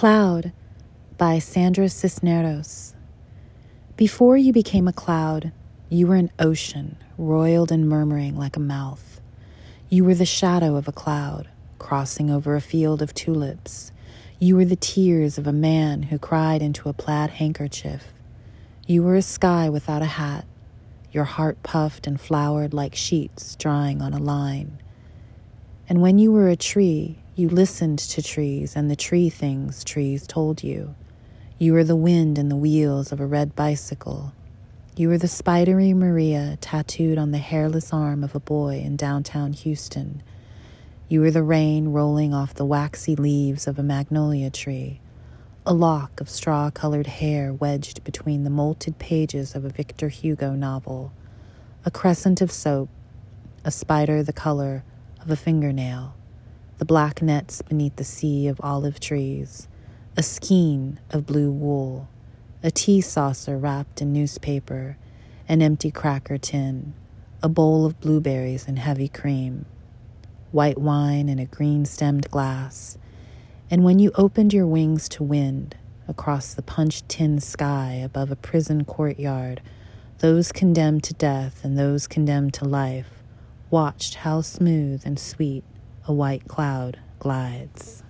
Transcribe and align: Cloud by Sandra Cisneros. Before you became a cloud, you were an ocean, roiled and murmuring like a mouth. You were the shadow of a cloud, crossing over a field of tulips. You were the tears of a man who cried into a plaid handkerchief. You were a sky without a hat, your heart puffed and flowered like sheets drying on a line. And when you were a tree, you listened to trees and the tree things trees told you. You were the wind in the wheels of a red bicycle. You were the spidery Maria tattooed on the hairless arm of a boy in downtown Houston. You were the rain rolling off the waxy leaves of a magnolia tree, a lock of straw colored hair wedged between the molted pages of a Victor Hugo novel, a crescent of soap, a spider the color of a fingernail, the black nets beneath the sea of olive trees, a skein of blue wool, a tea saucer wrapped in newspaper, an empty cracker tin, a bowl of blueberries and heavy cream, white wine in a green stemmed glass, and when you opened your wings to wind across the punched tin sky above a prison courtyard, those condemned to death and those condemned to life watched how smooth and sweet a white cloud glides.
Cloud 0.00 0.52
by 1.18 1.38
Sandra 1.38 1.86
Cisneros. 1.90 2.94
Before 3.96 4.34
you 4.34 4.50
became 4.50 4.88
a 4.88 4.94
cloud, 4.94 5.52
you 5.90 6.06
were 6.06 6.14
an 6.14 6.30
ocean, 6.38 6.96
roiled 7.18 7.70
and 7.70 7.86
murmuring 7.86 8.34
like 8.34 8.56
a 8.56 8.60
mouth. 8.60 9.20
You 9.90 10.04
were 10.04 10.14
the 10.14 10.24
shadow 10.24 10.76
of 10.76 10.88
a 10.88 10.92
cloud, 10.92 11.50
crossing 11.78 12.30
over 12.30 12.56
a 12.56 12.62
field 12.62 13.02
of 13.02 13.12
tulips. 13.12 13.92
You 14.38 14.56
were 14.56 14.64
the 14.64 14.74
tears 14.74 15.36
of 15.36 15.46
a 15.46 15.52
man 15.52 16.04
who 16.04 16.18
cried 16.18 16.62
into 16.62 16.88
a 16.88 16.94
plaid 16.94 17.28
handkerchief. 17.32 18.04
You 18.86 19.02
were 19.02 19.16
a 19.16 19.20
sky 19.20 19.68
without 19.68 20.00
a 20.00 20.16
hat, 20.16 20.46
your 21.12 21.24
heart 21.24 21.62
puffed 21.62 22.06
and 22.06 22.18
flowered 22.18 22.72
like 22.72 22.94
sheets 22.94 23.54
drying 23.54 24.00
on 24.00 24.14
a 24.14 24.18
line. 24.18 24.80
And 25.90 26.00
when 26.00 26.18
you 26.18 26.32
were 26.32 26.48
a 26.48 26.56
tree, 26.56 27.19
you 27.40 27.48
listened 27.48 27.98
to 27.98 28.20
trees 28.20 28.76
and 28.76 28.90
the 28.90 28.96
tree 28.96 29.30
things 29.30 29.82
trees 29.82 30.26
told 30.26 30.62
you. 30.62 30.94
You 31.58 31.72
were 31.72 31.84
the 31.84 31.96
wind 31.96 32.36
in 32.36 32.50
the 32.50 32.56
wheels 32.56 33.12
of 33.12 33.20
a 33.20 33.26
red 33.26 33.56
bicycle. 33.56 34.34
You 34.94 35.08
were 35.08 35.16
the 35.16 35.26
spidery 35.26 35.94
Maria 35.94 36.58
tattooed 36.60 37.16
on 37.16 37.30
the 37.30 37.38
hairless 37.38 37.94
arm 37.94 38.22
of 38.22 38.34
a 38.34 38.40
boy 38.40 38.82
in 38.84 38.96
downtown 38.96 39.54
Houston. 39.54 40.22
You 41.08 41.22
were 41.22 41.30
the 41.30 41.42
rain 41.42 41.88
rolling 41.88 42.34
off 42.34 42.52
the 42.52 42.66
waxy 42.66 43.16
leaves 43.16 43.66
of 43.66 43.78
a 43.78 43.82
magnolia 43.82 44.50
tree, 44.50 45.00
a 45.64 45.72
lock 45.72 46.20
of 46.20 46.28
straw 46.28 46.70
colored 46.70 47.06
hair 47.06 47.54
wedged 47.54 48.04
between 48.04 48.44
the 48.44 48.50
molted 48.50 48.98
pages 48.98 49.54
of 49.54 49.64
a 49.64 49.70
Victor 49.70 50.10
Hugo 50.10 50.52
novel, 50.52 51.10
a 51.86 51.90
crescent 51.90 52.42
of 52.42 52.52
soap, 52.52 52.90
a 53.64 53.70
spider 53.70 54.22
the 54.22 54.34
color 54.34 54.84
of 55.22 55.30
a 55.30 55.36
fingernail, 55.36 56.14
the 56.80 56.86
black 56.86 57.20
nets 57.20 57.60
beneath 57.60 57.96
the 57.96 58.04
sea 58.04 58.48
of 58.48 58.58
olive 58.62 58.98
trees, 58.98 59.68
a 60.16 60.22
skein 60.22 60.98
of 61.10 61.26
blue 61.26 61.52
wool, 61.52 62.08
a 62.62 62.70
tea 62.70 63.02
saucer 63.02 63.58
wrapped 63.58 64.00
in 64.00 64.14
newspaper, 64.14 64.96
an 65.46 65.60
empty 65.60 65.90
cracker 65.90 66.38
tin, 66.38 66.94
a 67.42 67.50
bowl 67.50 67.84
of 67.84 68.00
blueberries 68.00 68.66
and 68.66 68.78
heavy 68.78 69.08
cream, 69.08 69.66
white 70.52 70.78
wine 70.78 71.28
in 71.28 71.38
a 71.38 71.44
green 71.44 71.84
stemmed 71.84 72.30
glass, 72.30 72.96
and 73.70 73.84
when 73.84 73.98
you 73.98 74.10
opened 74.14 74.54
your 74.54 74.66
wings 74.66 75.06
to 75.06 75.22
wind 75.22 75.76
across 76.08 76.54
the 76.54 76.62
punched 76.62 77.06
tin 77.10 77.38
sky 77.40 78.00
above 78.02 78.30
a 78.30 78.36
prison 78.36 78.86
courtyard, 78.86 79.60
those 80.20 80.50
condemned 80.50 81.04
to 81.04 81.12
death 81.12 81.62
and 81.62 81.78
those 81.78 82.06
condemned 82.06 82.54
to 82.54 82.64
life 82.64 83.22
watched 83.68 84.14
how 84.14 84.40
smooth 84.40 85.02
and 85.04 85.18
sweet 85.18 85.62
a 86.10 86.12
white 86.12 86.48
cloud 86.48 86.98
glides. 87.20 88.02